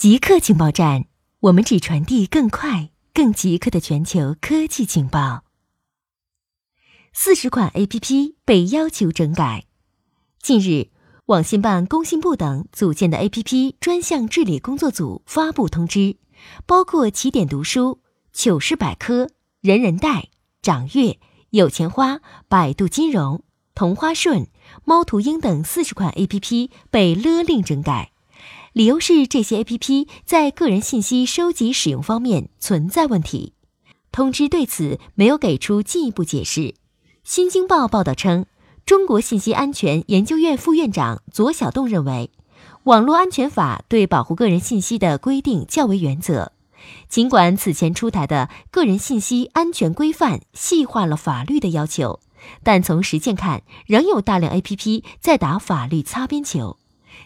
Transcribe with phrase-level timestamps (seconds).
[0.00, 1.04] 极客情报站，
[1.40, 5.44] 我们只传递更快、更极客的全球科技情报。
[7.12, 9.66] 四十款 APP 被要求整改。
[10.40, 10.88] 近日，
[11.26, 16.16] 网信办、工信部等组建的 APP 专项治理工作组发布通知，
[16.64, 18.00] 包括起点读书、
[18.32, 19.28] 糗事百科、
[19.60, 20.30] 人人贷、
[20.62, 21.18] 掌阅、
[21.50, 23.44] 有钱花、百度金融、
[23.74, 24.48] 同花顺、
[24.86, 28.12] 猫头鹰等四十款 APP 被勒令整改。
[28.72, 33.54] 理由是这些 APP 在个人信息收集使用方面存在问题。
[34.12, 36.74] 通知对此没有给出进一步解释。
[37.24, 38.46] 新京报报道称，
[38.86, 42.30] 中国信息安全研究院副院长左小栋认为，
[42.84, 46.52] 网络安全法对保护个人信息的规定较为原则。
[47.08, 52.20] 尽管此前出台的个人信息安全规范细化了法律的要求，
[52.62, 56.78] 但从实践看，仍有大量 APP 在打法律擦边球。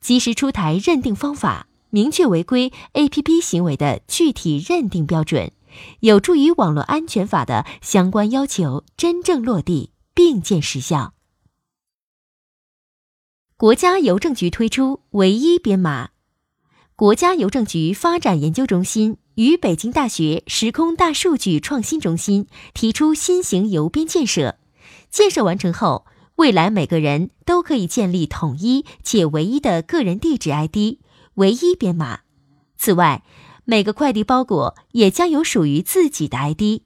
[0.00, 5.52] 及时出台认定方法，明确违规 APP 行为的具体认定标准，
[6.00, 11.14] 有助于网络安全法的相关要求真正落地并见实效。
[13.56, 16.10] 国家邮政局推出唯一编码。
[16.96, 24.58] 国家邮政局发展研究中心与北京大学时空大数据创新中心提出新型邮编建设，
[25.10, 26.06] 建设完成后。
[26.40, 30.96] 未来每个人都可以建立统一且唯一的个人地址 ID，
[31.34, 32.20] 唯一编码。
[32.78, 33.22] 此外，
[33.66, 36.80] 每个快递包裹也将有属于自己的 ID，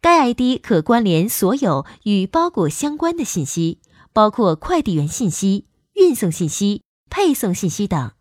[0.00, 3.78] 该 ID 可关联所有与包裹相关的信息，
[4.14, 6.80] 包括快递员信息、运送信息、
[7.10, 8.12] 配送信息等。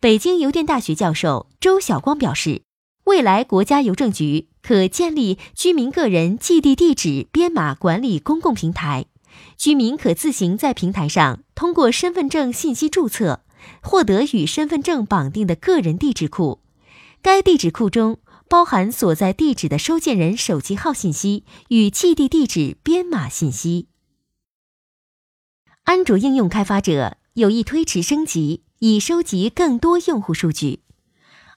[0.00, 2.62] 北京邮电大学教授周晓光表示，
[3.04, 9.06] 未来国家邮政局可建立居民个人寄递地址编码管理公共平台。
[9.56, 13.44] 居民可自行在平台上通过身份证信息注册，
[13.82, 16.60] 获得与身份证绑定的个人地址库。
[17.20, 23.88] 该地址库中包含所在地址的收件人手机号信息与寄递地址编码信息。
[25.84, 30.80] 安卓应用开发者有意推迟升级，以收集更多用户数据。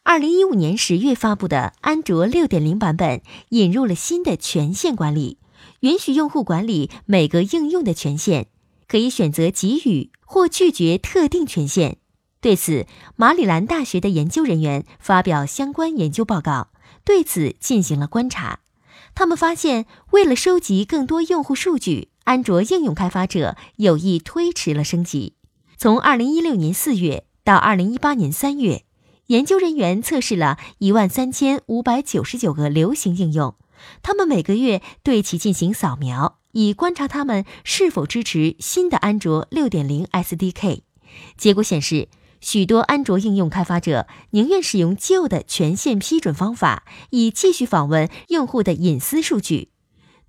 [0.03, 5.38] 二零一五年十月发布的安卓六点零版本引入了新的权限管理。
[5.81, 8.47] 允许用户管理每个应用的权限，
[8.88, 11.97] 可以选择给予或拒绝特定权限。
[12.39, 16.69] 对此，马里兰大学的研究人员发表相关研究报告，
[17.03, 18.61] 对此进行了观察。
[19.13, 25.35] 他们发现，为了收集更多用户数据，安卓应用开发者有意推迟了升级。
[25.78, 28.85] 从二零一六年四月到二零一八年三月，
[29.28, 33.55] 研究人员测试了一万三千五百九十九个流行应用。
[34.02, 40.81] 他们每个月对其进行扫描，以观察他们是否支持新的安卓6.0 SDK。
[41.38, 42.08] 结果显示，
[42.40, 49.70] 许多安卓应用开发者宁愿使用旧的权限批准方法，以继续访问用户的隐私数据。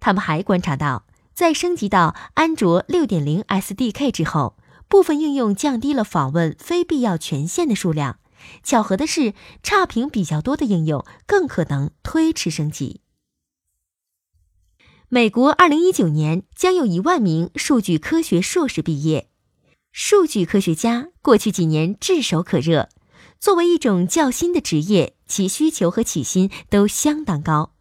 [0.00, 4.56] 他们还观察到，在升级到安卓6.0 SDK 之后，
[4.88, 8.18] 部分应用降低了访问非必要权限的数量。
[8.64, 13.00] 巧合的是，差评比较多的应用更可能推迟升级。
[15.14, 19.28] 美国二零一九年将有一万名数据科学硕士毕业。
[19.92, 22.88] 数据科学家过去几年炙手可热，
[23.38, 27.74] 作为一种较新的职业，其需求和起薪都相当高。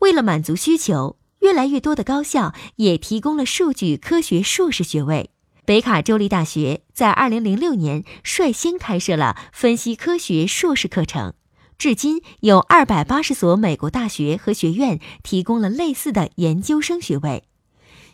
[0.00, 5.30] 为了满足需求，越来越多的高校也提供了数据科学硕士学位。
[5.64, 11.34] 北卡州立大学在二零零六年率先开设了分析科学硕士课程。
[11.82, 17.42] 至今有二百八十所美国大学和学院提供了类似的研究生学位。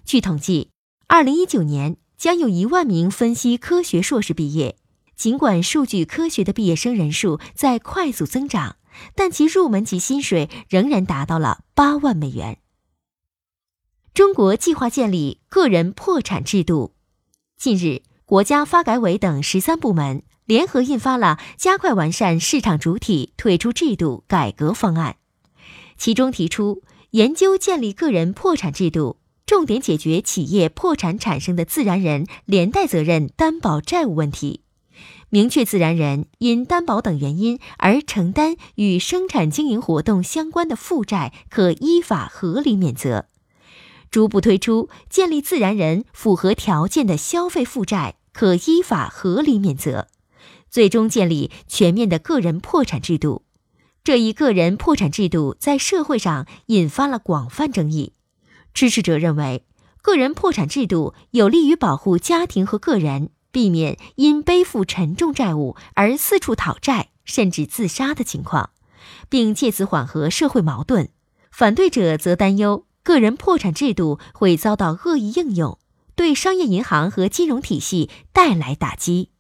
[0.07, 0.71] 据统计，
[1.07, 4.79] 二零一九年将有一万名分析科学硕士毕业。
[5.17, 8.77] 尽管数据科学的毕业生人数在快速增长，
[9.15, 12.61] 但其入门级薪水仍然达到了八万美元。
[14.15, 16.95] 中国计划建立个人破产制度。
[17.59, 20.23] 近日，国家发改委等十三部门。
[20.45, 25.17] 联合印发了加快完善市场主体退出制度改革方案，
[25.97, 26.83] 其中提出
[27.13, 29.17] 研究建立个人破产制度，
[29.47, 34.63] 重点解决企业破产产生的自然人连带责任担保债务问题，
[35.31, 43.27] 明确自然人因担保等原因而承担与生产经营活动相关的负债可依法合理免责，
[44.11, 50.07] 逐步推出建立自然人符合条件的消费负债可依法合理免责。
[50.71, 53.43] 最终建立全面的个人破产制度，
[54.05, 58.13] 这一个人破产制度在社会上引发了广泛争议。
[58.73, 59.65] 支持者认为，
[60.01, 68.71] 个人破产制度有利于保护家庭和个人，避免因背负沉重债务而四处讨债，甚至自杀的情况，
[69.29, 71.09] 并借此缓和社会矛盾。
[71.51, 75.77] 反对者则担忧个人破产制度会遭到恶意应用，
[76.19, 79.31] 对商业银行和金融体系带来打击。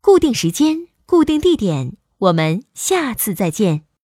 [0.00, 3.87] 固定时间，固定地点，我们下次再见。